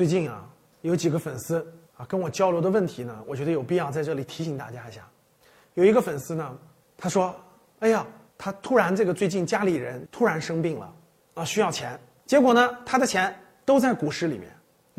[0.00, 0.42] 最近啊，
[0.80, 1.58] 有几个粉丝
[1.94, 5.06] 啊跟我交流的问题呢，我觉得有必要在这里提醒大家一下。
[5.74, 6.56] 有一个粉丝呢，
[6.96, 7.36] 他说
[7.80, 8.06] ：“哎呀，
[8.38, 10.90] 他突然这个最近家里人突然生病了，
[11.34, 14.50] 啊需要钱，结果呢他的钱都在股市里面，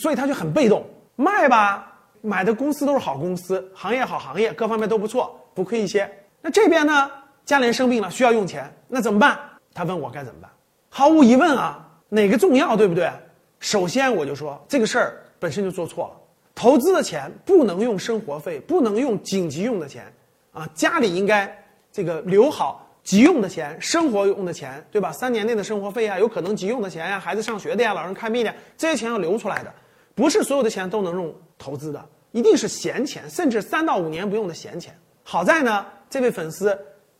[0.00, 0.82] 所以他就很被动，
[1.14, 1.92] 卖吧，
[2.22, 6.10] 买的公司都是好公司，行业好行业，各方面都不错，不亏一些。
[6.40, 7.10] 那这边呢，
[7.44, 9.38] 家里人生病了，需要用钱，那怎么办？
[9.74, 10.50] 他问我该怎么办？
[10.88, 13.12] 毫无疑问啊，哪个重要，对不对？”
[13.60, 16.20] 首先，我就说这个事儿本身就做错了。
[16.54, 20.10] 投资的钱不能用生活费，不能用紧急用的钱，
[20.52, 25.12] 啊，家里应该这个留好急用的钱、生活用的钱，对吧？
[25.12, 29.72] 三年内的生活费啊，有可能急用的钱呀，孩子上学的呀，老人看病的，这些钱要留出来的。
[30.14, 34.96] 不是所有的钱都能用投资的，一定是闲钱，甚至三到五年不用的闲钱。
[35.24, 36.78] 好在呢，这位粉丝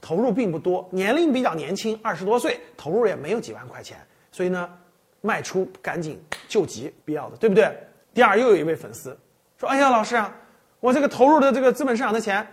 [0.00, 3.98] 投入并不多，年龄比较年轻，二十多岁，投入也没有几万块钱，
[4.32, 4.70] 所以呢。
[5.20, 7.70] 卖出赶紧救急，必要的，对不对？
[8.14, 9.16] 第二，又有一位粉丝
[9.56, 10.34] 说：“哎呀，老师啊，
[10.80, 12.46] 我这个投入的这个资本市场的钱，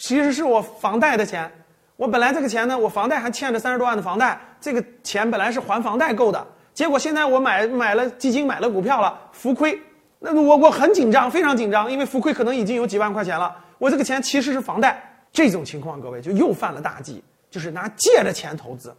[0.00, 1.50] 其实是我房贷的钱。
[1.96, 6.46] 我本来这个钱呢，我房贷还欠着三十多万的房贷，这个钱本来是还房贷够的。
[6.72, 9.80] 结果现在我买买了基金，买了股票了，浮亏。
[10.18, 13.56] 那我我很紧张，非常紧张，因为浮亏可能已经有几万块钱了。
[13.78, 15.02] 我这个钱其实是房贷。
[15.32, 18.94] 这种情况，各位就又犯了大忌，就是拿借的钱投资。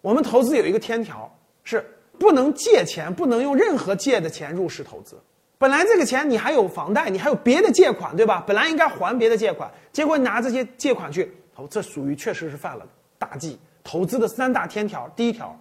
[0.00, 1.28] 我们投资有一个天条
[1.64, 1.84] 是。”
[2.18, 5.16] 不能借钱，不能用任何借的钱入市投资。
[5.56, 8.44] 本来这个钱你还有房贷，你还有别的借款，对吧？
[8.46, 12.86] 本来应该还别的借款，结果你拿这些借款去投，这属于确实是犯了
[13.18, 13.58] 大忌。
[13.82, 15.58] 投资的三大天条，第一条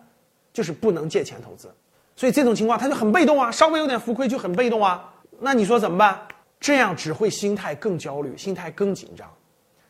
[0.51, 1.73] 就是不能借钱投资。
[2.15, 5.13] 所以这种情况他就很被动啊，稍微有点浮亏就很被动啊。
[5.39, 6.19] 那你说怎么办？
[6.59, 9.31] 这样只会心态更焦虑，心态更紧张。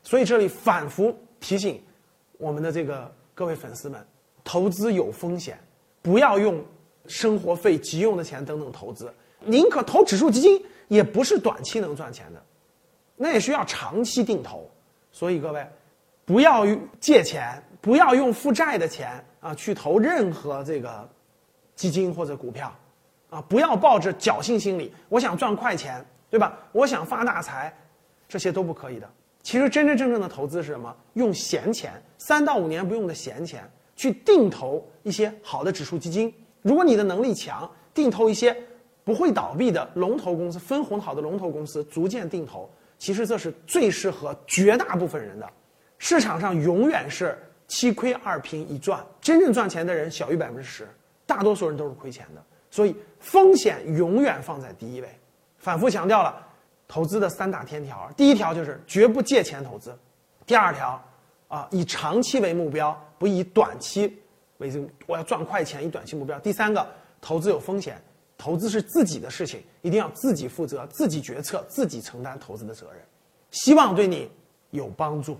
[0.03, 1.81] 所以这里反复提醒
[2.37, 4.05] 我们的这个各位粉丝们，
[4.43, 5.57] 投资有风险。
[6.07, 6.63] 不要用
[7.05, 12.41] 生活费、急用的钱等等投资，宁可投指数基金，也不是短期能赚钱的，
[13.17, 14.71] 那也需要长期定投。
[15.11, 15.67] 所以各位，
[16.23, 16.65] 不要
[17.01, 21.09] 借钱，不要用负债的钱啊去投任何这个
[21.75, 22.73] 基金或者股票，
[23.29, 26.57] 啊，不要抱着侥幸心理，我想赚快钱，对吧？
[26.71, 27.77] 我想发大财，
[28.29, 29.09] 这些都不可以的。
[29.43, 30.95] 其实真真正正的投资是什么？
[31.15, 33.69] 用闲钱，三到五年不用的闲钱。
[33.97, 38.55] 去定投一些好的指数基金，如果你的能力强，定投一些
[39.03, 42.69] 不会倒闭的龙头公司，分红好的龙头公司，逐渐定投，
[42.99, 45.49] 其实这是最适合绝大部分人的。
[45.97, 47.37] 市场上永远是
[47.67, 50.87] 七亏二平一赚，真正赚钱的人小于百分之十，
[51.25, 52.43] 大多数人都是亏钱的。
[52.69, 55.09] 所以风险永远放在第一位。
[55.57, 56.45] 反复强调了
[56.87, 59.91] 投资的三大天条：第一条就是绝不借钱投资；
[60.45, 61.03] 第二条。
[61.47, 64.17] 啊，以长期为目标，不以短期
[64.57, 66.39] 为这，我要赚快钱，以短期目标。
[66.39, 66.87] 第三个，
[67.21, 68.01] 投资有风险，
[68.37, 73.01] 投资是自己的事情，一定要自己负责，自己决策，自己承担投资的责任。
[73.51, 74.29] 希望对你
[74.71, 75.37] 有帮助。